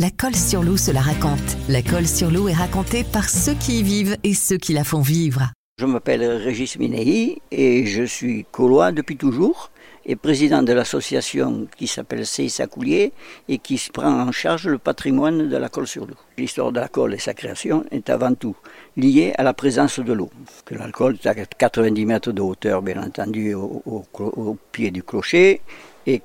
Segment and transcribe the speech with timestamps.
[0.00, 1.56] La colle sur l'eau se la raconte.
[1.68, 4.82] La colle sur l'eau est racontée par ceux qui y vivent et ceux qui la
[4.82, 5.52] font vivre.
[5.78, 9.70] Je m'appelle Régis Minei et je suis colois depuis toujours
[10.04, 13.12] et président de l'association qui s'appelle CISA Coulier
[13.48, 16.16] et qui prend en charge le patrimoine de la colle sur l'eau.
[16.38, 18.56] L'histoire de la colle et sa création est avant tout
[18.96, 20.30] liée à la présence de l'eau.
[20.64, 25.60] Que l'alcool est à 90 mètres de hauteur, bien entendu, au, pied du clocher
[26.04, 26.20] et,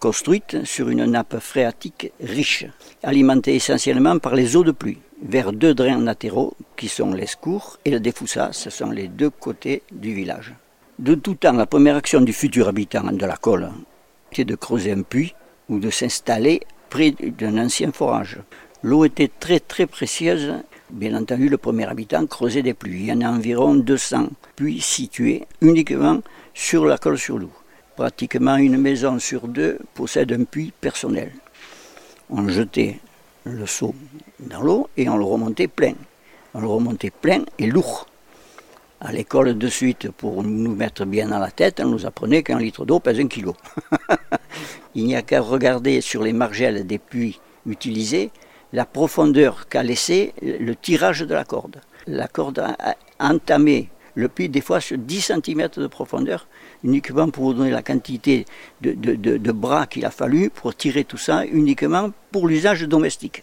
[0.00, 2.66] construite sur une nappe phréatique riche,
[3.02, 7.90] alimentée essentiellement par les eaux de pluie, vers deux drains latéraux qui sont l'escours et
[7.90, 10.54] le défoussat, ce sont les deux côtés du village.
[10.98, 13.70] De tout temps, la première action du futur habitant de la colle
[14.32, 15.34] était de creuser un puits
[15.68, 18.38] ou de s'installer près d'un ancien forage.
[18.82, 20.54] L'eau était très très précieuse.
[20.90, 23.00] Bien entendu, le premier habitant creusait des puits.
[23.00, 26.20] Il y en a environ 200 puits situés uniquement
[26.54, 27.52] sur la colle sur loup.
[27.96, 31.32] Pratiquement une maison sur deux possède un puits personnel.
[32.30, 33.00] On jetait
[33.44, 33.94] le seau
[34.38, 35.94] dans l'eau et on le remontait plein.
[36.54, 38.06] On le remontait plein et lourd.
[39.00, 42.58] À l'école de suite, pour nous mettre bien dans la tête, on nous apprenait qu'un
[42.58, 43.56] litre d'eau pèse un kilo.
[44.94, 48.30] Il n'y a qu'à regarder sur les margelles des puits utilisés
[48.72, 51.80] la profondeur qu'a laissé le tirage de la corde.
[52.06, 56.46] La corde a entamé le puits des fois sur 10 cm de profondeur,
[56.84, 58.44] uniquement pour vous donner la quantité
[58.80, 63.42] de, bras qu'il a fallu pour tirer tout ça, uniquement pour l'usage domestique.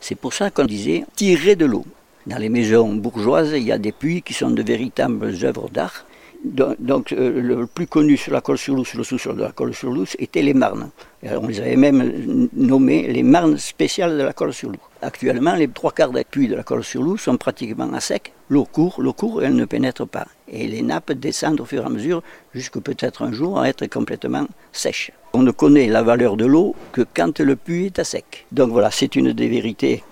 [0.00, 1.84] C'est pour ça qu'on disait tirer de l'eau.
[2.26, 6.04] Dans les maisons bourgeoises, il y a des puits qui sont de véritables œuvres d'art.
[6.44, 9.74] Donc, euh, le plus connu sur la colle sur lousse, le sous-sol de la colle
[9.74, 10.90] sur lousse, était les marnes.
[11.24, 14.78] on les avait même nommés les marnes spéciales de la colle sur loup.
[15.02, 18.32] Actuellement, les trois quarts des puits de la colle sur loup sont pratiquement à sec.
[18.48, 20.26] L'eau court, l'eau court, elle ne pénètre pas.
[20.46, 22.22] Et les nappes descendent au fur et à mesure,
[22.54, 25.10] jusqu'à peut-être un jour à être complètement sèches.
[25.32, 28.46] On ne connaît la valeur de l'eau que quand le puits est à sec.
[28.52, 30.04] Donc voilà, c'est une des vérités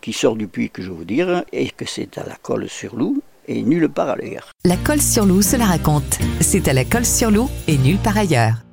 [0.00, 2.94] qui sort du puits que je veux dire, et que c'est à la colle sur
[2.94, 4.52] loup et nulle part ailleurs.
[4.64, 6.18] La colle sur loup se la raconte.
[6.40, 8.65] C'est à la colle sur loup et nulle part ailleurs.